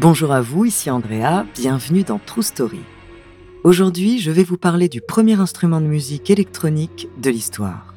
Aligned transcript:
Bonjour 0.00 0.32
à 0.32 0.40
vous, 0.40 0.64
ici 0.64 0.90
Andrea, 0.90 1.44
bienvenue 1.56 2.04
dans 2.04 2.20
True 2.20 2.44
Story. 2.44 2.78
Aujourd'hui, 3.64 4.20
je 4.20 4.30
vais 4.30 4.44
vous 4.44 4.56
parler 4.56 4.88
du 4.88 5.00
premier 5.00 5.40
instrument 5.40 5.80
de 5.80 5.86
musique 5.86 6.30
électronique 6.30 7.08
de 7.20 7.30
l'histoire. 7.30 7.96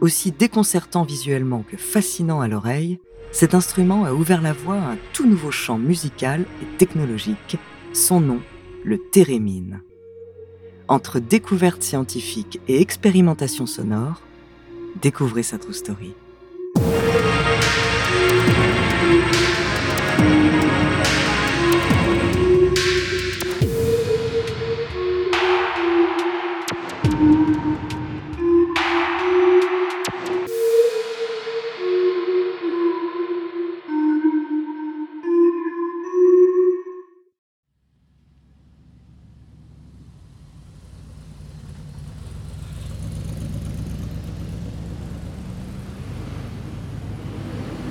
Aussi 0.00 0.32
déconcertant 0.32 1.02
visuellement 1.02 1.62
que 1.70 1.76
fascinant 1.76 2.40
à 2.40 2.48
l'oreille, 2.48 3.00
cet 3.32 3.54
instrument 3.54 4.06
a 4.06 4.14
ouvert 4.14 4.40
la 4.40 4.54
voie 4.54 4.76
à 4.76 4.92
un 4.92 4.96
tout 5.12 5.26
nouveau 5.26 5.50
champ 5.50 5.76
musical 5.76 6.46
et 6.62 6.76
technologique, 6.78 7.58
son 7.92 8.22
nom, 8.22 8.40
le 8.82 8.96
thérémine. 8.96 9.82
Entre 10.88 11.18
découverte 11.18 11.82
scientifique 11.82 12.60
et 12.66 12.80
expérimentation 12.80 13.66
sonore, 13.66 14.22
découvrez 15.02 15.42
sa 15.42 15.58
true 15.58 15.74
story. 15.74 16.14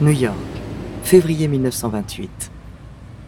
New 0.02 0.10
York, 0.10 0.36
février 1.04 1.48
1928. 1.48 2.52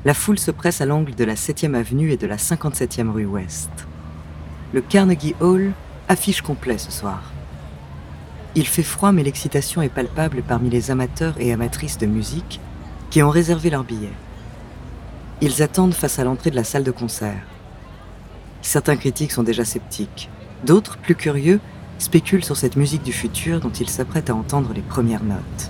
La 0.06 0.16
foule 0.16 0.40
se 0.40 0.50
presse 0.50 0.82
à 0.82 0.88
l'angle 0.88 1.14
de 1.14 1.24
la 1.24 1.36
7e 1.36 1.76
avenue 1.76 2.10
et 2.12 2.18
de 2.18 2.26
la 2.26 2.38
57e 2.38 3.12
rue 3.12 3.28
Ouest. 3.28 3.70
Le 4.74 4.82
Carnegie 4.82 5.36
Hall 5.40 5.72
affiche 6.10 6.42
complet 6.42 6.80
ce 6.80 6.92
soir. 6.92 7.32
Il 8.56 8.66
fait 8.66 8.82
froid 8.82 9.12
mais 9.12 9.22
l'excitation 9.22 9.84
est 9.84 9.90
palpable 9.90 10.42
parmi 10.42 10.72
les 10.72 10.90
amateurs 10.90 11.36
et 11.38 11.54
amatrices 11.54 12.00
de 12.00 12.08
musique 12.08 12.60
qui 13.12 13.22
ont 13.22 13.30
réservé 13.30 13.70
leurs 13.70 13.84
billets. 13.84 14.18
Ils 15.42 15.62
attendent 15.62 15.94
face 15.94 16.18
à 16.18 16.24
l'entrée 16.24 16.50
de 16.50 16.56
la 16.56 16.64
salle 16.64 16.84
de 16.84 16.90
concert. 16.90 17.46
Certains 18.64 18.98
critiques 18.98 19.32
sont 19.32 19.44
déjà 19.44 19.64
sceptiques. 19.64 20.28
D'autres, 20.66 20.98
plus 20.98 21.14
curieux, 21.14 21.60
spéculent 22.00 22.44
sur 22.44 22.58
cette 22.58 22.78
musique 22.78 23.04
du 23.04 23.14
futur 23.14 23.60
dont 23.60 23.70
ils 23.70 23.90
s'apprêtent 23.90 24.32
à 24.32 24.36
entendre 24.36 24.74
les 24.74 24.82
premières 24.82 25.24
notes. 25.24 25.70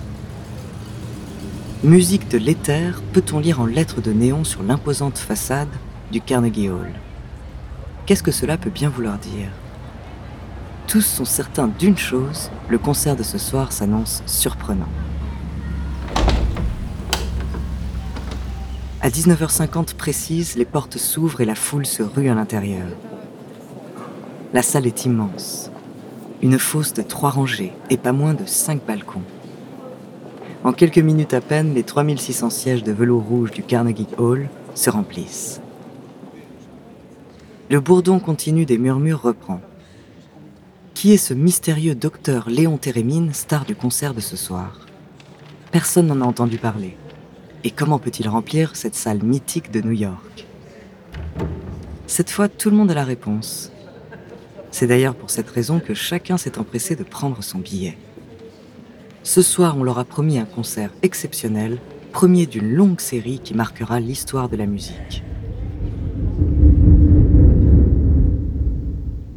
Musique 1.84 2.30
de 2.30 2.38
l'éther 2.38 3.02
peut-on 3.12 3.40
lire 3.40 3.60
en 3.60 3.66
lettres 3.66 4.00
de 4.00 4.10
néon 4.10 4.42
sur 4.42 4.62
l'imposante 4.62 5.18
façade 5.18 5.68
du 6.10 6.22
Carnegie 6.22 6.70
Hall? 6.70 6.90
Qu'est-ce 8.06 8.22
que 8.22 8.30
cela 8.30 8.56
peut 8.56 8.70
bien 8.70 8.88
vouloir 8.88 9.18
dire? 9.18 9.50
Tous 10.86 11.02
sont 11.02 11.26
certains 11.26 11.68
d'une 11.68 11.98
chose, 11.98 12.50
le 12.70 12.78
concert 12.78 13.16
de 13.16 13.22
ce 13.22 13.36
soir 13.36 13.70
s'annonce 13.70 14.22
surprenant. 14.24 14.88
À 19.02 19.10
19h50 19.10 19.94
précise, 19.94 20.56
les 20.56 20.64
portes 20.64 20.96
s'ouvrent 20.96 21.42
et 21.42 21.44
la 21.44 21.54
foule 21.54 21.84
se 21.84 22.02
rue 22.02 22.30
à 22.30 22.34
l'intérieur. 22.34 22.86
La 24.54 24.62
salle 24.62 24.86
est 24.86 25.04
immense. 25.04 25.70
Une 26.40 26.58
fosse 26.58 26.94
de 26.94 27.02
trois 27.02 27.28
rangées 27.28 27.74
et 27.90 27.98
pas 27.98 28.12
moins 28.12 28.32
de 28.32 28.46
cinq 28.46 28.86
balcons. 28.86 29.20
En 30.64 30.72
quelques 30.72 30.98
minutes 30.98 31.34
à 31.34 31.42
peine, 31.42 31.74
les 31.74 31.82
3600 31.82 32.48
sièges 32.48 32.82
de 32.82 32.90
velours 32.90 33.22
rouge 33.22 33.50
du 33.50 33.62
Carnegie 33.62 34.06
Hall 34.16 34.48
se 34.74 34.88
remplissent. 34.88 35.60
Le 37.68 37.80
bourdon 37.80 38.18
continu 38.18 38.64
des 38.64 38.78
murmures 38.78 39.20
reprend. 39.20 39.60
Qui 40.94 41.12
est 41.12 41.18
ce 41.18 41.34
mystérieux 41.34 41.94
docteur 41.94 42.48
Léon 42.48 42.78
Thérémine, 42.78 43.34
star 43.34 43.66
du 43.66 43.76
concert 43.76 44.14
de 44.14 44.20
ce 44.20 44.38
soir? 44.38 44.86
Personne 45.70 46.06
n'en 46.06 46.22
a 46.22 46.24
entendu 46.24 46.56
parler. 46.56 46.96
Et 47.62 47.70
comment 47.70 47.98
peut-il 47.98 48.26
remplir 48.26 48.74
cette 48.74 48.94
salle 48.94 49.22
mythique 49.22 49.70
de 49.70 49.82
New 49.82 49.92
York? 49.92 50.46
Cette 52.06 52.30
fois, 52.30 52.48
tout 52.48 52.70
le 52.70 52.76
monde 52.76 52.90
a 52.90 52.94
la 52.94 53.04
réponse. 53.04 53.70
C'est 54.70 54.86
d'ailleurs 54.86 55.14
pour 55.14 55.28
cette 55.28 55.50
raison 55.50 55.78
que 55.78 55.92
chacun 55.92 56.38
s'est 56.38 56.58
empressé 56.58 56.96
de 56.96 57.04
prendre 57.04 57.42
son 57.42 57.58
billet. 57.58 57.98
Ce 59.24 59.40
soir, 59.40 59.78
on 59.78 59.82
leur 59.82 59.98
a 59.98 60.04
promis 60.04 60.38
un 60.38 60.44
concert 60.44 60.90
exceptionnel, 61.00 61.78
premier 62.12 62.44
d'une 62.44 62.74
longue 62.74 63.00
série 63.00 63.40
qui 63.42 63.54
marquera 63.54 63.98
l'histoire 63.98 64.50
de 64.50 64.56
la 64.56 64.66
musique. 64.66 65.24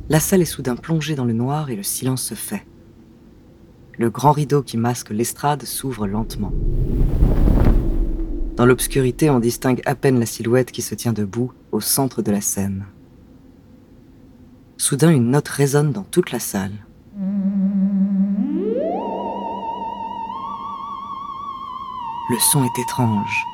La 0.10 0.20
salle 0.20 0.42
est 0.42 0.46
soudain 0.46 0.76
plongée 0.76 1.16
dans 1.16 1.24
le 1.24 1.32
noir 1.32 1.70
et 1.70 1.78
le 1.78 1.84
silence 1.84 2.22
se 2.22 2.34
fait. 2.34 2.66
Le 3.98 4.10
grand 4.10 4.34
rideau 4.34 4.62
qui 4.62 4.76
masque 4.76 5.10
l'estrade 5.10 5.64
s'ouvre 5.64 6.06
lentement. 6.06 6.52
Dans 8.58 8.66
l'obscurité, 8.66 9.30
on 9.30 9.40
distingue 9.40 9.82
à 9.86 9.96
peine 9.96 10.20
la 10.20 10.26
silhouette 10.26 10.74
qui 10.74 10.82
se 10.82 10.96
tient 10.96 11.14
debout 11.14 11.54
au 11.72 11.80
centre 11.80 12.22
de 12.22 12.32
la 12.32 12.42
scène. 12.42 12.86
Soudain, 14.76 15.12
une 15.12 15.32
note 15.32 15.48
résonne 15.48 15.94
dans 15.94 16.04
toute 16.04 16.34
la 16.34 16.40
salle. 16.40 16.74
Le 22.30 22.38
son 22.40 22.66
est 22.66 22.80
étrange, 22.80 23.46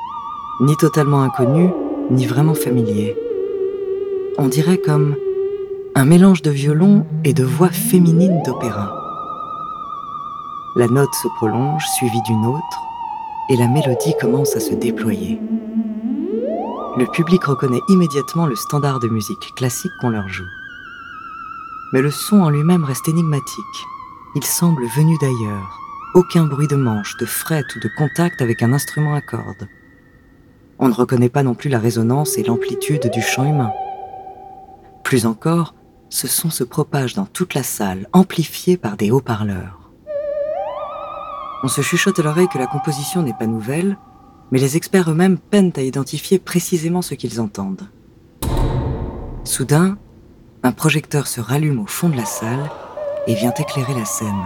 ni 0.59 0.75
totalement 0.77 1.21
inconnu, 1.21 1.69
ni 2.09 2.25
vraiment 2.25 2.55
familier. 2.55 3.15
On 4.39 4.47
dirait 4.47 4.79
comme 4.79 5.15
un 5.93 6.05
mélange 6.05 6.41
de 6.41 6.49
violon 6.49 7.05
et 7.23 7.33
de 7.33 7.43
voix 7.43 7.69
féminine 7.69 8.41
d'opéra. 8.43 8.91
La 10.75 10.87
note 10.87 11.13
se 11.21 11.27
prolonge, 11.35 11.85
suivie 11.97 12.21
d'une 12.23 12.47
autre, 12.47 12.81
et 13.49 13.57
la 13.57 13.67
mélodie 13.67 14.15
commence 14.19 14.55
à 14.55 14.59
se 14.59 14.73
déployer. 14.73 15.39
Le 16.97 17.05
public 17.11 17.43
reconnaît 17.43 17.81
immédiatement 17.89 18.47
le 18.47 18.55
standard 18.55 18.99
de 18.99 19.07
musique 19.07 19.53
classique 19.55 19.91
qu'on 20.01 20.09
leur 20.09 20.27
joue. 20.29 20.49
Mais 21.93 22.01
le 22.01 22.09
son 22.09 22.41
en 22.41 22.49
lui-même 22.49 22.85
reste 22.85 23.07
énigmatique. 23.07 23.85
Il 24.33 24.43
semble 24.43 24.85
venu 24.95 25.15
d'ailleurs, 25.21 25.79
aucun 26.13 26.45
bruit 26.45 26.67
de 26.67 26.75
manche, 26.75 27.17
de 27.17 27.25
fret 27.25 27.65
ou 27.75 27.79
de 27.79 27.89
contact 27.97 28.41
avec 28.41 28.61
un 28.61 28.73
instrument 28.73 29.15
à 29.15 29.21
cordes. 29.21 29.67
On 30.79 30.87
ne 30.87 30.93
reconnaît 30.93 31.29
pas 31.29 31.43
non 31.43 31.55
plus 31.55 31.69
la 31.69 31.79
résonance 31.79 32.37
et 32.37 32.43
l'amplitude 32.43 33.09
du 33.11 33.21
chant 33.21 33.45
humain. 33.45 33.71
Plus 35.03 35.25
encore, 35.25 35.75
ce 36.09 36.27
son 36.27 36.49
se 36.49 36.63
propage 36.63 37.13
dans 37.15 37.25
toute 37.25 37.53
la 37.53 37.63
salle, 37.63 38.07
amplifié 38.13 38.77
par 38.77 38.97
des 38.97 39.11
haut-parleurs. 39.11 39.91
On 41.63 41.67
se 41.67 41.81
chuchote 41.81 42.19
à 42.19 42.23
l'oreille 42.23 42.49
que 42.49 42.57
la 42.57 42.67
composition 42.67 43.23
n'est 43.23 43.33
pas 43.33 43.47
nouvelle, 43.47 43.97
mais 44.51 44.59
les 44.59 44.77
experts 44.77 45.09
eux-mêmes 45.09 45.37
peinent 45.37 45.73
à 45.75 45.81
identifier 45.81 46.37
précisément 46.37 47.01
ce 47.01 47.15
qu'ils 47.15 47.41
entendent. 47.41 47.87
Soudain, 49.43 49.97
un 50.61 50.71
projecteur 50.71 51.27
se 51.27 51.41
rallume 51.41 51.79
au 51.79 51.87
fond 51.87 52.09
de 52.09 52.17
la 52.17 52.25
salle 52.25 52.69
et 53.27 53.35
vient 53.35 53.53
éclairer 53.53 53.93
la 53.93 54.05
scène. 54.05 54.43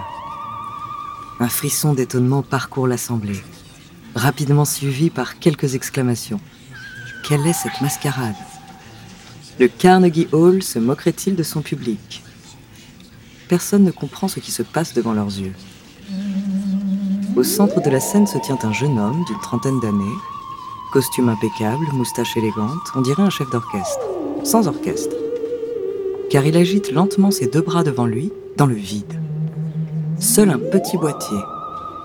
Un 1.39 1.49
frisson 1.49 1.93
d'étonnement 1.93 2.41
parcourt 2.41 2.87
l'assemblée, 2.87 3.39
rapidement 4.15 4.65
suivi 4.65 5.11
par 5.11 5.37
quelques 5.37 5.75
exclamations. 5.75 6.39
Quelle 7.27 7.45
est 7.45 7.53
cette 7.53 7.79
mascarade? 7.79 8.33
Le 9.59 9.67
Carnegie 9.67 10.27
Hall 10.31 10.63
se 10.63 10.79
moquerait-il 10.79 11.35
de 11.35 11.43
son 11.43 11.61
public? 11.61 12.23
Personne 13.47 13.83
ne 13.83 13.91
comprend 13.91 14.27
ce 14.27 14.39
qui 14.39 14.51
se 14.51 14.63
passe 14.63 14.95
devant 14.95 15.13
leurs 15.13 15.27
yeux. 15.27 15.53
Au 17.35 17.43
centre 17.43 17.83
de 17.83 17.89
la 17.91 17.99
scène 17.99 18.25
se 18.25 18.39
tient 18.39 18.57
un 18.63 18.73
jeune 18.73 18.97
homme 18.97 19.23
d'une 19.25 19.39
trentaine 19.39 19.79
d'années, 19.79 20.17
costume 20.91 21.29
impeccable, 21.29 21.85
moustache 21.93 22.35
élégante, 22.35 22.81
on 22.95 23.01
dirait 23.01 23.21
un 23.21 23.29
chef 23.29 23.51
d'orchestre, 23.51 24.07
sans 24.43 24.67
orchestre, 24.67 25.15
car 26.31 26.47
il 26.47 26.57
agite 26.57 26.91
lentement 26.91 27.29
ses 27.29 27.45
deux 27.45 27.61
bras 27.61 27.83
devant 27.83 28.07
lui, 28.07 28.31
dans 28.57 28.65
le 28.65 28.73
vide. 28.73 29.21
Seul 30.19 30.49
un 30.49 30.57
petit 30.57 30.97
boîtier, 30.97 31.37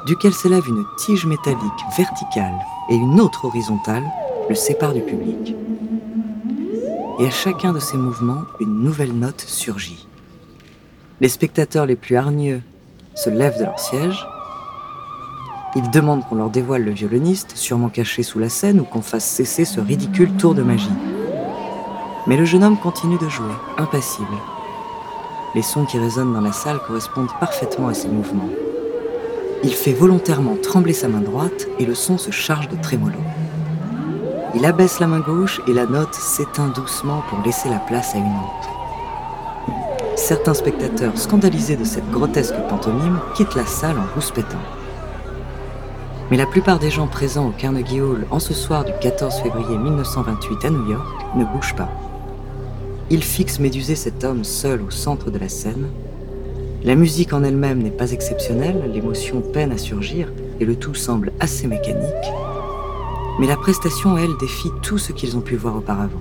duquel 0.04 0.34
s'élève 0.34 0.68
une 0.68 0.84
tige 0.98 1.24
métallique 1.24 1.58
verticale 1.96 2.58
et 2.90 2.94
une 2.94 3.18
autre 3.20 3.46
horizontale, 3.46 4.04
le 4.50 4.54
sépare 4.54 4.92
du 4.92 5.00
public. 5.00 5.54
Et 7.18 7.26
à 7.26 7.30
chacun 7.30 7.72
de 7.72 7.78
ces 7.78 7.96
mouvements, 7.96 8.42
une 8.60 8.82
nouvelle 8.82 9.14
note 9.14 9.40
surgit. 9.40 10.06
Les 11.22 11.30
spectateurs 11.30 11.86
les 11.86 11.96
plus 11.96 12.16
hargneux 12.16 12.60
se 13.14 13.30
lèvent 13.30 13.58
de 13.58 13.64
leur 13.64 13.80
siège. 13.80 14.26
Ils 15.74 15.90
demandent 15.90 16.26
qu'on 16.28 16.34
leur 16.34 16.50
dévoile 16.50 16.84
le 16.84 16.90
violoniste, 16.90 17.56
sûrement 17.56 17.88
caché 17.88 18.22
sous 18.22 18.38
la 18.38 18.50
scène, 18.50 18.80
ou 18.80 18.84
qu'on 18.84 19.00
fasse 19.00 19.24
cesser 19.24 19.64
ce 19.64 19.80
ridicule 19.80 20.32
tour 20.32 20.54
de 20.54 20.62
magie. 20.62 20.90
Mais 22.26 22.36
le 22.36 22.44
jeune 22.44 22.62
homme 22.62 22.78
continue 22.78 23.18
de 23.18 23.28
jouer, 23.30 23.54
impassible, 23.78 24.36
les 25.54 25.62
sons 25.62 25.84
qui 25.84 25.98
résonnent 25.98 26.32
dans 26.32 26.40
la 26.40 26.52
salle 26.52 26.80
correspondent 26.86 27.32
parfaitement 27.38 27.88
à 27.88 27.94
ses 27.94 28.08
mouvements. 28.08 28.48
Il 29.64 29.72
fait 29.72 29.92
volontairement 29.92 30.56
trembler 30.56 30.92
sa 30.92 31.08
main 31.08 31.20
droite 31.20 31.68
et 31.78 31.84
le 31.84 31.94
son 31.94 32.18
se 32.18 32.30
charge 32.30 32.68
de 32.68 32.76
trémolo. 32.76 33.18
Il 34.54 34.64
abaisse 34.64 34.98
la 34.98 35.06
main 35.06 35.20
gauche 35.20 35.60
et 35.68 35.72
la 35.72 35.86
note 35.86 36.14
s'éteint 36.14 36.68
doucement 36.68 37.22
pour 37.28 37.40
laisser 37.44 37.68
la 37.68 37.78
place 37.78 38.14
à 38.14 38.18
une 38.18 38.24
autre. 38.24 38.70
Certains 40.16 40.54
spectateurs, 40.54 41.16
scandalisés 41.16 41.76
de 41.76 41.84
cette 41.84 42.10
grotesque 42.10 42.54
pantomime, 42.68 43.20
quittent 43.34 43.54
la 43.54 43.66
salle 43.66 43.98
en 43.98 44.14
rouspétant. 44.14 44.58
Mais 46.30 46.36
la 46.36 46.46
plupart 46.46 46.78
des 46.78 46.90
gens 46.90 47.06
présents 47.06 47.48
au 47.48 47.50
Carnegie 47.50 48.00
Hall 48.00 48.26
en 48.30 48.38
ce 48.38 48.54
soir 48.54 48.84
du 48.84 48.92
14 49.00 49.42
février 49.42 49.76
1928 49.76 50.64
à 50.64 50.70
New 50.70 50.90
York 50.90 51.06
ne 51.36 51.44
bougent 51.44 51.76
pas. 51.76 51.88
Ils 53.10 53.22
fixent 53.22 53.58
médusé 53.58 53.94
cet 53.94 54.24
homme 54.24 54.44
seul 54.44 54.82
au 54.82 54.90
centre 54.90 55.30
de 55.30 55.38
la 55.38 55.48
scène. 55.48 55.88
La 56.84 56.94
musique 56.94 57.32
en 57.32 57.44
elle-même 57.44 57.82
n'est 57.82 57.90
pas 57.90 58.12
exceptionnelle, 58.12 58.90
l'émotion 58.92 59.40
peine 59.40 59.72
à 59.72 59.78
surgir 59.78 60.32
et 60.60 60.64
le 60.64 60.76
tout 60.76 60.94
semble 60.94 61.32
assez 61.40 61.66
mécanique. 61.66 62.32
Mais 63.38 63.46
la 63.46 63.56
prestation, 63.56 64.18
elle, 64.18 64.36
défie 64.40 64.70
tout 64.82 64.98
ce 64.98 65.12
qu'ils 65.12 65.36
ont 65.36 65.40
pu 65.40 65.56
voir 65.56 65.76
auparavant. 65.76 66.20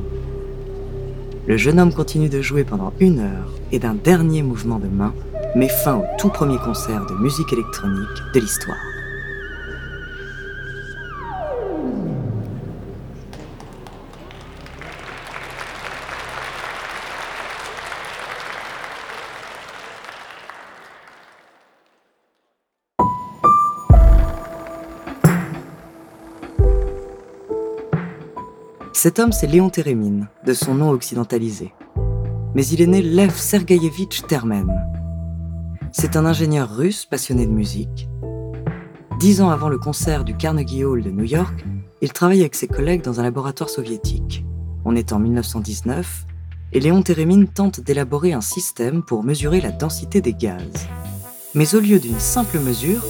Le 1.48 1.58
jeune 1.58 1.80
homme 1.80 1.94
continue 1.94 2.30
de 2.30 2.42
jouer 2.42 2.64
pendant 2.64 2.94
une 3.00 3.20
heure 3.20 3.52
et 3.72 3.80
d'un 3.80 3.96
dernier 3.96 4.44
mouvement 4.44 4.80
de 4.80 4.88
main 4.88 5.14
met 5.56 5.70
fin 5.70 5.98
au 5.98 6.04
tout 6.18 6.30
premier 6.30 6.58
concert 6.60 7.06
de 7.08 7.16
musique 7.16 7.52
électronique 7.52 8.08
de 8.34 8.40
l'histoire. 8.40 8.91
Cet 29.04 29.18
homme, 29.18 29.32
c'est 29.32 29.48
Léon 29.48 29.72
Térémine, 29.72 30.28
de 30.46 30.54
son 30.54 30.76
nom 30.76 30.92
occidentalisé. 30.92 31.74
Mais 32.54 32.64
il 32.68 32.84
est 32.84 32.86
né 32.86 33.02
Lev 33.02 33.34
Sergeyevitch 33.36 34.28
Termen. 34.28 34.72
C'est 35.92 36.16
un 36.16 36.28
ingénieur 36.28 36.70
russe 36.70 37.08
passionné 37.08 37.48
de 37.48 37.52
musique. 37.52 38.08
Dix 39.20 39.42
ans 39.42 39.50
avant 39.50 39.70
le 39.70 39.80
concert 39.80 40.24
du 40.24 40.38
Carnegie 40.38 40.86
Hall 40.86 41.02
de 41.02 41.10
New 41.10 41.24
York, 41.24 41.66
il 42.04 42.14
travaille 42.14 42.42
avec 42.42 42.54
ses 42.54 42.68
collègues 42.68 43.02
dans 43.02 43.20
un 43.20 43.24
laboratoire 43.24 43.72
soviétique. 43.72 44.46
On 44.86 44.96
est 44.96 45.14
en 45.14 45.18
1919 45.18 46.28
et 46.72 46.80
Léon 46.80 47.02
Térémine 47.02 47.48
tente 47.48 47.82
d'élaborer 47.82 48.34
un 48.34 48.42
système 48.42 49.02
pour 49.02 49.24
mesurer 49.24 49.62
la 49.62 49.72
densité 49.72 50.22
des 50.22 50.36
gaz. 50.36 50.88
Mais 51.56 51.74
au 51.74 51.80
lieu 51.80 51.98
d'une 51.98 52.20
simple 52.20 52.60
mesure, 52.60 53.04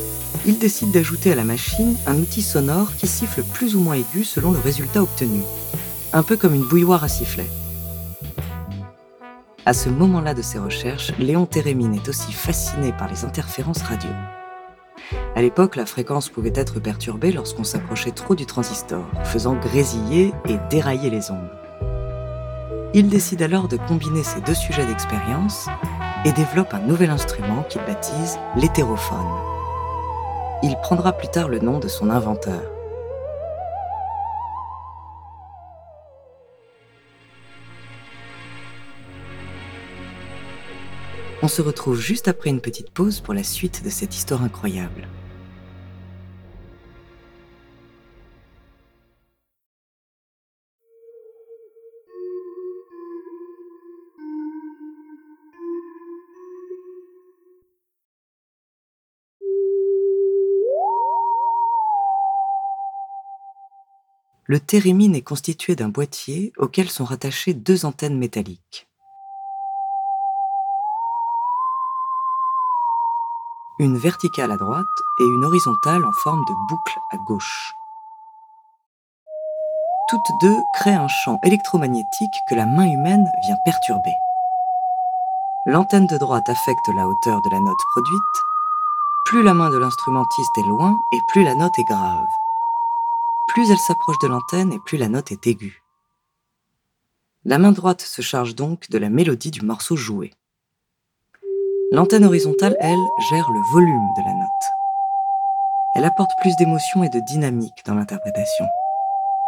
il 0.46 0.58
décide 0.58 0.92
d'ajouter 0.92 1.34
à 1.34 1.36
la 1.36 1.44
machine 1.44 1.98
un 2.08 2.16
outil 2.18 2.44
sonore 2.44 2.96
qui 2.96 3.08
siffle 3.08 3.44
plus 3.44 3.76
ou 3.76 3.82
moins 3.82 3.96
aigu 3.96 4.24
selon 4.24 4.54
le 4.54 4.60
résultat 4.60 5.04
obtenu 5.04 5.42
un 6.14 6.24
peu 6.24 6.36
comme 6.36 6.54
une 6.54 6.64
bouilloire 6.64 7.04
à 7.04 7.08
sifflet. 7.08 7.48
À 9.66 9.74
ce 9.74 9.90
moment-là 9.90 10.34
de 10.34 10.42
ses 10.42 10.60
recherches, 10.60 11.14
Léon 11.20 11.46
Térémine 11.46 11.94
est 11.94 12.10
aussi 12.10 12.32
fasciné 12.32 12.92
par 12.94 13.10
les 13.10 13.26
interférences 13.26 13.84
radio. 13.84 14.10
À 15.36 15.42
l'époque, 15.42 15.76
la 15.76 15.86
fréquence 15.86 16.30
pouvait 16.30 16.54
être 16.56 16.80
perturbée 16.80 17.32
lorsqu'on 17.32 17.64
s'approchait 17.64 18.12
trop 18.12 18.36
du 18.36 18.46
transistor, 18.46 19.06
faisant 19.24 19.56
grésiller 19.56 20.34
et 20.48 20.58
dérailler 20.70 21.10
les 21.10 21.32
ondes. 21.32 21.50
Il 22.94 23.08
décide 23.08 23.42
alors 23.42 23.68
de 23.68 23.78
combiner 23.78 24.24
ces 24.24 24.42
deux 24.42 24.54
sujets 24.54 24.86
d'expérience 24.86 25.68
et 26.26 26.34
développe 26.34 26.74
un 26.74 26.80
nouvel 26.80 27.10
instrument 27.10 27.64
qu'il 27.70 27.82
baptise 27.86 28.38
l'hétérophone. 28.56 29.18
Il 30.64 30.76
prendra 30.84 31.14
plus 31.14 31.30
tard 31.30 31.48
le 31.48 31.60
nom 31.60 31.80
de 31.80 31.88
son 31.88 32.10
inventeur. 32.10 32.62
On 41.44 41.48
se 41.48 41.64
retrouve 41.64 42.00
juste 42.00 42.28
après 42.28 42.52
une 42.52 42.62
petite 42.62 42.92
pause 42.92 43.20
pour 43.20 43.34
la 43.34 43.44
suite 43.44 43.84
de 43.84 43.90
cette 43.90 44.16
histoire 44.16 44.44
incroyable. 44.44 45.08
Le 64.46 64.60
thérémine 64.60 65.16
est 65.16 65.22
constitué 65.22 65.76
d'un 65.76 65.90
boîtier 65.90 66.52
auquel 66.58 66.90
sont 66.90 67.06
rattachées 67.06 67.54
deux 67.54 67.86
antennes 67.86 68.18
métalliques. 68.20 68.91
Une 73.82 73.98
verticale 73.98 74.52
à 74.52 74.58
droite 74.58 74.86
et 75.18 75.26
une 75.26 75.44
horizontale 75.44 76.06
en 76.06 76.12
forme 76.12 76.46
de 76.46 76.54
boucle 76.70 77.00
à 77.12 77.18
gauche. 77.18 77.74
Toutes 80.08 80.32
deux 80.40 80.64
créent 80.72 80.94
un 80.94 81.08
champ 81.08 81.40
électromagnétique 81.42 82.42
que 82.48 82.54
la 82.54 82.68
main 82.68 82.86
humaine 82.86 83.32
vient 83.42 83.58
perturber. 83.66 84.14
L'antenne 85.66 86.06
de 86.06 86.20
droite 86.20 86.48
affecte 86.50 86.90
la 86.90 87.08
hauteur 87.08 87.42
de 87.42 87.50
la 87.50 87.60
note 87.60 87.80
produite. 87.92 88.22
Plus 89.26 89.42
la 89.42 89.56
main 89.56 89.72
de 89.72 89.78
l'instrumentiste 89.80 90.56
est 90.60 90.68
loin 90.68 91.00
et 91.12 91.20
plus 91.30 91.44
la 91.44 91.56
note 91.56 91.80
est 91.80 91.84
grave. 91.84 92.28
Plus 93.48 93.72
elle 93.72 93.80
s'approche 93.80 94.20
de 94.20 94.28
l'antenne 94.28 94.74
et 94.74 94.80
plus 94.80 95.00
la 95.00 95.10
note 95.10 95.32
est 95.32 95.48
aiguë. 95.48 95.82
La 97.46 97.58
main 97.58 97.72
droite 97.72 98.02
se 98.02 98.22
charge 98.22 98.54
donc 98.54 98.92
de 98.92 99.00
la 99.00 99.10
mélodie 99.10 99.50
du 99.50 99.62
morceau 99.62 99.96
joué. 99.96 100.32
L'antenne 101.94 102.24
horizontale, 102.24 102.78
elle, 102.80 103.06
gère 103.30 103.52
le 103.52 103.60
volume 103.60 104.14
de 104.16 104.22
la 104.22 104.32
note. 104.32 104.72
Elle 105.94 106.06
apporte 106.06 106.32
plus 106.40 106.56
d'émotion 106.56 107.04
et 107.04 107.10
de 107.10 107.20
dynamique 107.20 107.84
dans 107.86 107.96
l'interprétation. 107.96 108.66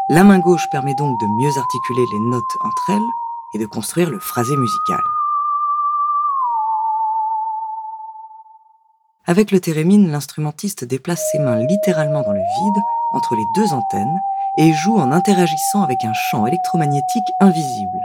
La 0.10 0.26
main 0.26 0.40
gauche 0.40 0.70
permet 0.70 0.94
donc 0.94 1.18
de 1.22 1.26
mieux 1.26 1.58
articuler 1.58 2.04
les 2.12 2.20
notes 2.20 2.44
entre 2.60 2.90
elles 2.90 3.10
et 3.54 3.60
de 3.60 3.66
construire 3.66 4.10
le 4.10 4.20
phrasé 4.20 4.58
musical. 4.58 5.00
Avec 9.26 9.52
le 9.52 9.62
thérémine, 9.62 10.12
l'instrumentiste 10.12 10.84
déplace 10.84 11.26
ses 11.32 11.40
mains 11.40 11.66
littéralement 11.66 12.24
dans 12.24 12.34
le 12.34 12.44
vide 12.60 12.84
entre 13.14 13.36
les 13.36 13.46
deux 13.56 13.74
antennes 13.74 14.20
et 14.58 14.74
joue 14.74 14.98
en 14.98 15.14
interagissant 15.14 15.82
avec 15.82 16.04
un 16.04 16.14
champ 16.14 16.46
électromagnétique 16.46 17.32
invisible 17.40 18.02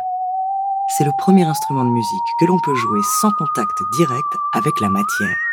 c'est 0.91 1.05
le 1.05 1.13
premier 1.13 1.45
instrument 1.45 1.85
de 1.85 1.91
musique 1.91 2.35
que 2.39 2.47
l'on 2.47 2.59
peut 2.59 2.75
jouer 2.75 3.03
sans 3.03 3.31
contact 3.31 3.83
direct 3.83 4.41
avec 4.53 4.81
la 4.81 4.89
matière. 4.89 5.53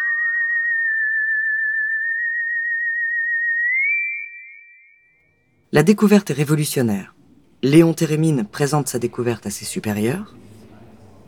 La 5.74 5.84
découverte 5.84 6.30
est 6.30 6.34
révolutionnaire. 6.34 7.14
Léon 7.62 7.94
Térémine 7.94 8.46
présente 8.46 8.88
sa 8.88 8.98
découverte 8.98 9.46
à 9.46 9.50
ses 9.50 9.66
supérieurs. 9.66 10.36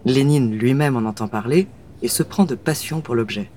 Lénine 0.05 0.55
lui-même 0.55 0.95
en 0.95 1.07
entend 1.07 1.27
parler 1.27 1.67
et 2.01 2.07
se 2.07 2.23
prend 2.23 2.45
de 2.45 2.55
passion 2.55 3.01
pour 3.01 3.13
l'objet. 3.13 3.51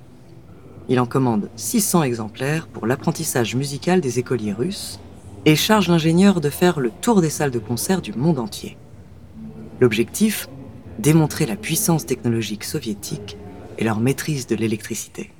Il 0.89 0.99
en 0.99 1.05
commande 1.05 1.49
600 1.55 2.03
exemplaires 2.03 2.67
pour 2.67 2.87
l'apprentissage 2.87 3.55
musical 3.55 4.01
des 4.01 4.19
écoliers 4.19 4.51
russes 4.51 4.99
et 5.45 5.55
charge 5.55 5.87
l'ingénieur 5.87 6.41
de 6.41 6.49
faire 6.49 6.81
le 6.81 6.91
tour 6.91 7.21
des 7.21 7.29
salles 7.29 7.51
de 7.51 7.59
concert 7.59 8.01
du 8.01 8.11
monde 8.11 8.39
entier. 8.39 8.77
L'objectif 9.81 10.47
Démontrer 10.99 11.47
la 11.47 11.55
puissance 11.55 12.05
technologique 12.05 12.63
soviétique 12.63 13.35
et 13.79 13.83
leur 13.83 13.99
maîtrise 13.99 14.45
de 14.45 14.55
l'électricité. 14.55 15.31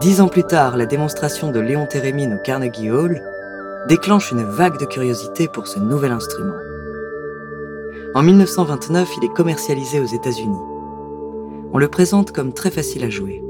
Dix 0.00 0.20
ans 0.20 0.26
plus 0.26 0.42
tard, 0.42 0.76
la 0.76 0.86
démonstration 0.86 1.52
de 1.52 1.60
Léon 1.60 1.86
Térémine 1.86 2.34
au 2.34 2.42
Carnegie 2.44 2.90
Hall 2.90 3.22
déclenche 3.86 4.32
une 4.32 4.42
vague 4.42 4.80
de 4.80 4.84
curiosité 4.84 5.46
pour 5.46 5.68
ce 5.68 5.78
nouvel 5.78 6.10
instrument. 6.10 6.58
En 8.16 8.24
1929, 8.24 9.08
il 9.18 9.26
est 9.26 9.34
commercialisé 9.34 10.00
aux 10.00 10.06
États-Unis. 10.06 10.58
On 11.72 11.78
le 11.78 11.86
présente 11.86 12.32
comme 12.32 12.52
très 12.52 12.72
facile 12.72 13.04
à 13.04 13.10
jouer. 13.10 13.40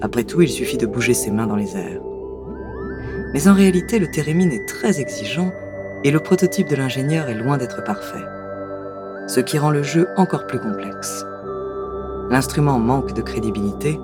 Après 0.00 0.24
tout, 0.24 0.42
il 0.42 0.48
suffit 0.48 0.78
de 0.78 0.86
bouger 0.86 1.14
ses 1.14 1.30
mains 1.30 1.46
dans 1.46 1.56
les 1.56 1.76
airs. 1.76 2.02
Mais 3.32 3.48
en 3.48 3.54
réalité, 3.54 3.98
le 3.98 4.10
thérémine 4.10 4.52
est 4.52 4.66
très 4.66 5.00
exigeant 5.00 5.52
et 6.04 6.10
le 6.10 6.20
prototype 6.20 6.68
de 6.68 6.76
l'ingénieur 6.76 7.28
est 7.28 7.34
loin 7.34 7.56
d'être 7.56 7.82
parfait. 7.82 8.24
Ce 9.26 9.40
qui 9.40 9.58
rend 9.58 9.70
le 9.70 9.82
jeu 9.82 10.08
encore 10.16 10.46
plus 10.46 10.60
complexe. 10.60 11.24
L'instrument 12.30 12.78
manque 12.78 13.14
de 13.14 13.22
crédibilité 13.22 13.98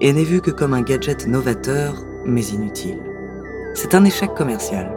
et 0.00 0.12
n'est 0.12 0.24
vu 0.24 0.40
que 0.40 0.50
comme 0.50 0.74
un 0.74 0.82
gadget 0.82 1.26
novateur 1.26 1.94
mais 2.24 2.44
inutile. 2.46 2.98
C'est 3.74 3.94
un 3.94 4.04
échec 4.04 4.34
commercial. 4.34 4.90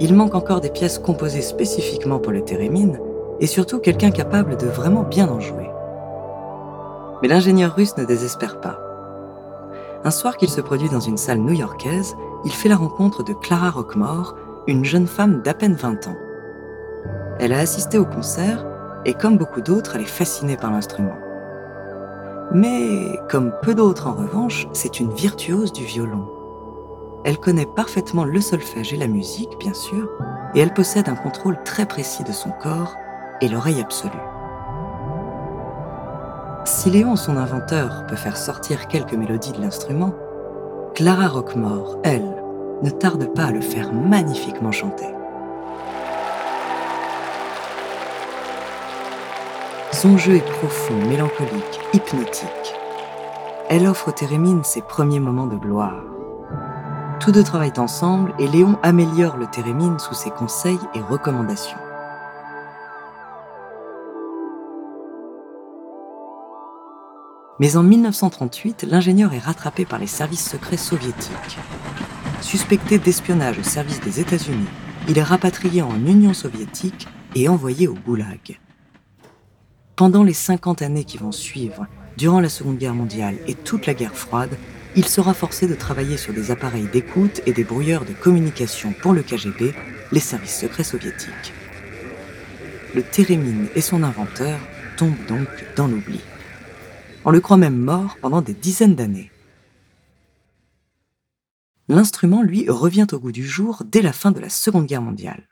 Il 0.00 0.14
manque 0.14 0.34
encore 0.34 0.60
des 0.60 0.70
pièces 0.70 0.98
composées 0.98 1.42
spécifiquement 1.42 2.18
pour 2.18 2.32
le 2.32 2.44
thérémine 2.44 2.98
et 3.40 3.46
surtout 3.46 3.78
quelqu'un 3.78 4.10
capable 4.10 4.56
de 4.56 4.66
vraiment 4.66 5.02
bien 5.02 5.28
en 5.28 5.40
jouer. 5.40 5.70
Mais 7.22 7.28
l'ingénieur 7.28 7.74
russe 7.74 7.96
ne 7.96 8.04
désespère 8.04 8.60
pas. 8.60 8.85
Un 10.06 10.12
soir 10.12 10.36
qu'il 10.36 10.48
se 10.48 10.60
produit 10.60 10.88
dans 10.88 11.00
une 11.00 11.16
salle 11.16 11.40
new-yorkaise, 11.40 12.16
il 12.44 12.52
fait 12.52 12.68
la 12.68 12.76
rencontre 12.76 13.24
de 13.24 13.32
Clara 13.32 13.70
Rockmore, 13.70 14.36
une 14.68 14.84
jeune 14.84 15.08
femme 15.08 15.42
d'à 15.42 15.52
peine 15.52 15.74
20 15.74 16.06
ans. 16.06 16.16
Elle 17.40 17.52
a 17.52 17.58
assisté 17.58 17.98
au 17.98 18.04
concert 18.04 18.64
et 19.04 19.14
comme 19.14 19.36
beaucoup 19.36 19.60
d'autres, 19.60 19.96
elle 19.96 20.02
est 20.02 20.04
fascinée 20.04 20.56
par 20.56 20.70
l'instrument. 20.70 21.18
Mais, 22.52 23.18
comme 23.28 23.52
peu 23.62 23.74
d'autres 23.74 24.06
en 24.06 24.12
revanche, 24.12 24.68
c'est 24.72 25.00
une 25.00 25.10
virtuose 25.10 25.72
du 25.72 25.82
violon. 25.82 26.28
Elle 27.24 27.38
connaît 27.38 27.66
parfaitement 27.66 28.24
le 28.24 28.40
solfège 28.40 28.92
et 28.92 28.98
la 28.98 29.08
musique, 29.08 29.58
bien 29.58 29.74
sûr, 29.74 30.08
et 30.54 30.60
elle 30.60 30.72
possède 30.72 31.08
un 31.08 31.16
contrôle 31.16 31.60
très 31.64 31.84
précis 31.84 32.22
de 32.22 32.30
son 32.30 32.50
corps 32.62 32.94
et 33.40 33.48
l'oreille 33.48 33.80
absolue. 33.80 34.12
Si 36.66 36.90
Léon, 36.90 37.14
son 37.14 37.36
inventeur, 37.36 38.04
peut 38.08 38.16
faire 38.16 38.36
sortir 38.36 38.88
quelques 38.88 39.12
mélodies 39.12 39.52
de 39.52 39.60
l'instrument, 39.60 40.12
Clara 40.96 41.28
Rockmore, 41.28 41.98
elle, 42.02 42.42
ne 42.82 42.90
tarde 42.90 43.32
pas 43.32 43.44
à 43.44 43.50
le 43.52 43.60
faire 43.60 43.92
magnifiquement 43.92 44.72
chanter. 44.72 45.06
Son 49.92 50.18
jeu 50.18 50.34
est 50.34 50.50
profond, 50.58 50.96
mélancolique, 51.08 51.80
hypnotique. 51.92 52.74
Elle 53.68 53.86
offre 53.86 54.08
au 54.08 54.12
Térémine 54.12 54.64
ses 54.64 54.82
premiers 54.82 55.20
moments 55.20 55.46
de 55.46 55.56
gloire. 55.56 56.02
Tous 57.20 57.30
deux 57.30 57.44
travaillent 57.44 57.78
ensemble 57.78 58.34
et 58.40 58.48
Léon 58.48 58.76
améliore 58.82 59.36
le 59.36 59.46
Térémine 59.46 60.00
sous 60.00 60.14
ses 60.14 60.30
conseils 60.30 60.80
et 60.96 61.00
recommandations. 61.00 61.78
Mais 67.58 67.76
en 67.76 67.82
1938, 67.82 68.86
l'ingénieur 68.88 69.32
est 69.32 69.38
rattrapé 69.38 69.86
par 69.86 69.98
les 69.98 70.06
services 70.06 70.46
secrets 70.46 70.76
soviétiques. 70.76 71.58
Suspecté 72.42 72.98
d'espionnage 72.98 73.58
au 73.58 73.62
service 73.62 74.00
des 74.00 74.20
États-Unis, 74.20 74.68
il 75.08 75.18
est 75.18 75.22
rapatrié 75.22 75.80
en 75.80 75.94
Union 75.94 76.34
soviétique 76.34 77.08
et 77.34 77.48
envoyé 77.48 77.88
au 77.88 77.94
Goulag. 77.94 78.58
Pendant 79.94 80.22
les 80.22 80.34
50 80.34 80.82
années 80.82 81.04
qui 81.04 81.16
vont 81.16 81.32
suivre, 81.32 81.86
durant 82.18 82.40
la 82.40 82.50
Seconde 82.50 82.76
Guerre 82.76 82.94
mondiale 82.94 83.36
et 83.46 83.54
toute 83.54 83.86
la 83.86 83.94
guerre 83.94 84.14
froide, 84.14 84.58
il 84.94 85.06
sera 85.06 85.32
forcé 85.32 85.66
de 85.66 85.74
travailler 85.74 86.18
sur 86.18 86.34
des 86.34 86.50
appareils 86.50 86.88
d'écoute 86.92 87.40
et 87.46 87.52
des 87.52 87.64
brouilleurs 87.64 88.04
de 88.04 88.12
communication 88.12 88.92
pour 89.00 89.14
le 89.14 89.22
KGB, 89.22 89.74
les 90.12 90.20
services 90.20 90.60
secrets 90.60 90.84
soviétiques. 90.84 91.54
Le 92.94 93.02
Térémine 93.02 93.68
et 93.74 93.80
son 93.80 94.02
inventeur 94.02 94.58
tombent 94.98 95.26
donc 95.28 95.48
dans 95.76 95.86
l'oubli. 95.86 96.20
On 97.28 97.32
le 97.32 97.40
croit 97.40 97.56
même 97.56 97.76
mort 97.76 98.16
pendant 98.22 98.40
des 98.40 98.54
dizaines 98.54 98.94
d'années. 98.94 99.32
L'instrument, 101.88 102.40
lui, 102.40 102.70
revient 102.70 103.08
au 103.10 103.18
goût 103.18 103.32
du 103.32 103.44
jour 103.44 103.82
dès 103.84 104.00
la 104.00 104.12
fin 104.12 104.30
de 104.30 104.38
la 104.38 104.48
Seconde 104.48 104.86
Guerre 104.86 105.02
mondiale. 105.02 105.48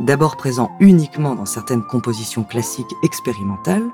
D'abord 0.00 0.36
présent 0.36 0.76
uniquement 0.80 1.34
dans 1.34 1.46
certaines 1.46 1.86
compositions 1.86 2.44
classiques 2.44 2.94
expérimentales, 3.02 3.90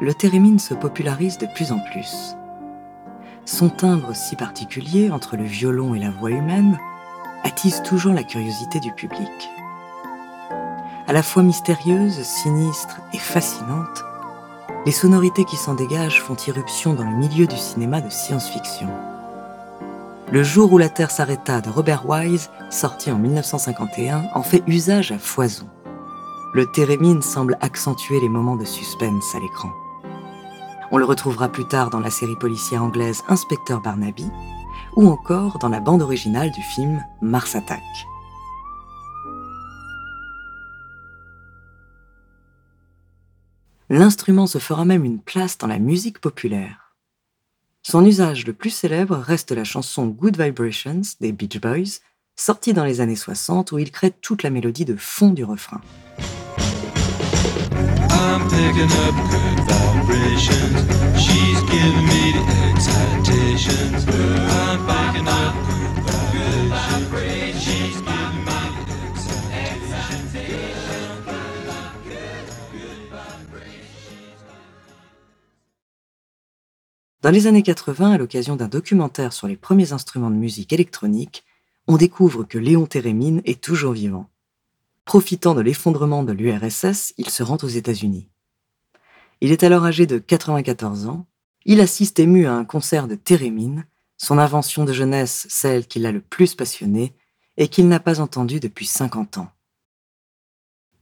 le 0.00 0.14
thérémine 0.14 0.58
se 0.58 0.72
popularise 0.72 1.36
de 1.36 1.46
plus 1.54 1.70
en 1.70 1.80
plus. 1.92 2.34
Son 3.44 3.68
timbre 3.68 4.16
si 4.16 4.36
particulier 4.36 5.10
entre 5.10 5.36
le 5.36 5.44
violon 5.44 5.94
et 5.94 6.00
la 6.00 6.10
voix 6.10 6.30
humaine 6.30 6.78
attise 7.44 7.82
toujours 7.82 8.14
la 8.14 8.24
curiosité 8.24 8.80
du 8.80 8.92
public. 8.92 9.50
À 11.08 11.12
la 11.12 11.22
fois 11.22 11.44
mystérieuse, 11.44 12.20
sinistre 12.22 13.00
et 13.12 13.18
fascinante, 13.18 14.04
les 14.86 14.90
sonorités 14.90 15.44
qui 15.44 15.54
s'en 15.54 15.74
dégagent 15.74 16.20
font 16.20 16.34
irruption 16.48 16.94
dans 16.94 17.04
le 17.08 17.16
milieu 17.16 17.46
du 17.46 17.56
cinéma 17.56 18.00
de 18.00 18.10
science-fiction. 18.10 18.88
Le 20.32 20.42
jour 20.42 20.72
où 20.72 20.78
la 20.78 20.88
Terre 20.88 21.12
s'arrêta 21.12 21.60
de 21.60 21.70
Robert 21.70 22.08
Wise, 22.08 22.50
sorti 22.70 23.12
en 23.12 23.18
1951, 23.18 24.24
en 24.34 24.42
fait 24.42 24.64
usage 24.66 25.12
à 25.12 25.18
foison. 25.18 25.68
Le 26.52 26.66
térémine 26.72 27.22
semble 27.22 27.56
accentuer 27.60 28.18
les 28.18 28.28
moments 28.28 28.56
de 28.56 28.64
suspense 28.64 29.32
à 29.36 29.38
l'écran. 29.38 29.70
On 30.90 30.98
le 30.98 31.04
retrouvera 31.04 31.48
plus 31.48 31.66
tard 31.66 31.90
dans 31.90 32.00
la 32.00 32.10
série 32.10 32.36
policière 32.36 32.82
anglaise 32.82 33.22
Inspecteur 33.28 33.80
Barnaby, 33.80 34.28
ou 34.96 35.08
encore 35.08 35.58
dans 35.60 35.68
la 35.68 35.78
bande 35.78 36.02
originale 36.02 36.50
du 36.50 36.62
film 36.62 37.04
Mars 37.20 37.54
Attack. 37.54 37.82
L'instrument 43.88 44.48
se 44.48 44.58
fera 44.58 44.84
même 44.84 45.04
une 45.04 45.20
place 45.20 45.58
dans 45.58 45.68
la 45.68 45.78
musique 45.78 46.18
populaire. 46.18 46.96
Son 47.82 48.04
usage 48.04 48.44
le 48.44 48.52
plus 48.52 48.70
célèbre 48.70 49.16
reste 49.16 49.52
la 49.52 49.62
chanson 49.62 50.08
Good 50.08 50.42
Vibrations 50.42 51.02
des 51.20 51.30
Beach 51.30 51.60
Boys, 51.60 52.00
sortie 52.34 52.72
dans 52.72 52.84
les 52.84 53.00
années 53.00 53.14
60 53.14 53.70
où 53.70 53.78
il 53.78 53.92
crée 53.92 54.10
toute 54.10 54.42
la 54.42 54.50
mélodie 54.50 54.84
de 54.84 54.96
fond 54.96 55.30
du 55.30 55.44
refrain. 55.44 55.80
Dans 77.26 77.32
les 77.32 77.48
années 77.48 77.64
80, 77.64 78.12
à 78.12 78.18
l'occasion 78.18 78.54
d'un 78.54 78.68
documentaire 78.68 79.32
sur 79.32 79.48
les 79.48 79.56
premiers 79.56 79.92
instruments 79.92 80.30
de 80.30 80.36
musique 80.36 80.72
électronique, 80.72 81.44
on 81.88 81.96
découvre 81.96 82.44
que 82.44 82.56
Léon 82.56 82.86
Térémine 82.86 83.42
est 83.44 83.60
toujours 83.60 83.94
vivant. 83.94 84.30
Profitant 85.04 85.52
de 85.52 85.60
l'effondrement 85.60 86.22
de 86.22 86.32
l'URSS, 86.32 87.14
il 87.18 87.28
se 87.28 87.42
rend 87.42 87.56
aux 87.64 87.66
États-Unis. 87.66 88.28
Il 89.40 89.50
est 89.50 89.64
alors 89.64 89.84
âgé 89.84 90.06
de 90.06 90.18
94 90.18 91.08
ans. 91.08 91.26
Il 91.64 91.80
assiste 91.80 92.20
ému 92.20 92.46
à 92.46 92.54
un 92.54 92.64
concert 92.64 93.08
de 93.08 93.16
Térémine, 93.16 93.86
son 94.18 94.38
invention 94.38 94.84
de 94.84 94.92
jeunesse, 94.92 95.48
celle 95.50 95.88
qui 95.88 95.98
l'a 95.98 96.12
le 96.12 96.20
plus 96.20 96.54
passionné 96.54 97.12
et 97.56 97.66
qu'il 97.66 97.88
n'a 97.88 97.98
pas 97.98 98.20
entendue 98.20 98.60
depuis 98.60 98.86
50 98.86 99.38
ans. 99.38 99.50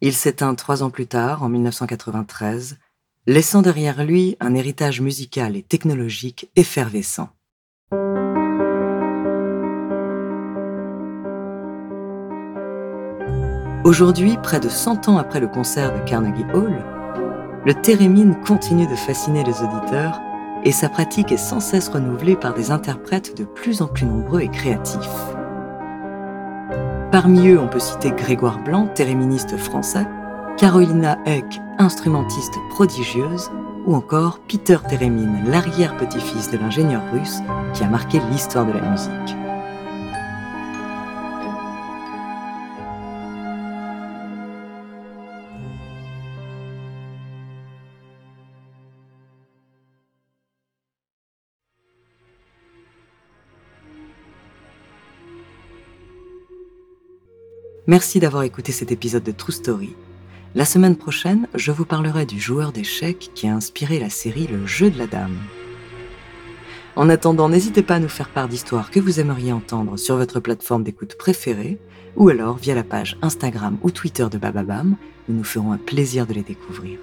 Il 0.00 0.14
s'éteint 0.14 0.54
trois 0.54 0.82
ans 0.82 0.90
plus 0.90 1.06
tard, 1.06 1.42
en 1.42 1.50
1993, 1.50 2.78
laissant 3.26 3.62
derrière 3.62 4.04
lui 4.04 4.36
un 4.40 4.54
héritage 4.54 5.00
musical 5.00 5.56
et 5.56 5.62
technologique 5.62 6.50
effervescent. 6.56 7.30
Aujourd'hui, 13.84 14.36
près 14.42 14.60
de 14.60 14.68
100 14.68 15.08
ans 15.08 15.18
après 15.18 15.40
le 15.40 15.48
concert 15.48 15.92
de 15.92 16.06
Carnegie 16.06 16.44
Hall, 16.54 16.82
le 17.66 17.74
thérémine 17.74 18.34
continue 18.46 18.86
de 18.86 18.94
fasciner 18.94 19.44
les 19.44 19.62
auditeurs 19.62 20.20
et 20.64 20.72
sa 20.72 20.88
pratique 20.88 21.32
est 21.32 21.38
sans 21.38 21.60
cesse 21.60 21.88
renouvelée 21.88 22.36
par 22.36 22.54
des 22.54 22.70
interprètes 22.70 23.36
de 23.36 23.44
plus 23.44 23.82
en 23.82 23.86
plus 23.86 24.06
nombreux 24.06 24.40
et 24.40 24.48
créatifs. 24.48 24.98
Parmi 27.10 27.48
eux, 27.48 27.60
on 27.60 27.68
peut 27.68 27.78
citer 27.78 28.10
Grégoire 28.10 28.62
Blanc, 28.62 28.86
théréministe 28.86 29.56
français, 29.56 30.06
Carolina 30.56 31.18
Eck, 31.26 31.60
instrumentiste 31.78 32.54
prodigieuse, 32.70 33.50
ou 33.86 33.94
encore 33.96 34.38
Peter 34.46 34.78
Térémine, 34.88 35.42
l'arrière-petit-fils 35.48 36.48
de 36.52 36.58
l'ingénieur 36.58 37.02
russe 37.12 37.40
qui 37.74 37.82
a 37.82 37.88
marqué 37.88 38.20
l'histoire 38.30 38.64
de 38.64 38.72
la 38.72 38.88
musique. 38.88 39.36
Merci 57.88 58.20
d'avoir 58.20 58.44
écouté 58.44 58.70
cet 58.70 58.92
épisode 58.92 59.24
de 59.24 59.32
True 59.32 59.52
Story. 59.52 59.94
La 60.56 60.64
semaine 60.64 60.94
prochaine, 60.94 61.48
je 61.56 61.72
vous 61.72 61.84
parlerai 61.84 62.26
du 62.26 62.38
joueur 62.38 62.70
d'échecs 62.70 63.32
qui 63.34 63.48
a 63.48 63.54
inspiré 63.56 63.98
la 63.98 64.08
série 64.08 64.46
Le 64.46 64.64
jeu 64.68 64.88
de 64.88 64.96
la 64.96 65.08
dame. 65.08 65.36
En 66.94 67.08
attendant, 67.08 67.48
n'hésitez 67.48 67.82
pas 67.82 67.96
à 67.96 67.98
nous 67.98 68.08
faire 68.08 68.28
part 68.28 68.46
d'histoires 68.46 68.92
que 68.92 69.00
vous 69.00 69.18
aimeriez 69.18 69.52
entendre 69.52 69.96
sur 69.96 70.16
votre 70.16 70.38
plateforme 70.38 70.84
d'écoute 70.84 71.16
préférée 71.16 71.80
ou 72.14 72.28
alors 72.28 72.56
via 72.56 72.76
la 72.76 72.84
page 72.84 73.18
Instagram 73.20 73.78
ou 73.82 73.90
Twitter 73.90 74.28
de 74.30 74.38
Bababam, 74.38 74.94
nous 75.28 75.38
nous 75.38 75.44
ferons 75.44 75.72
un 75.72 75.76
plaisir 75.76 76.24
de 76.24 76.34
les 76.34 76.44
découvrir. 76.44 77.00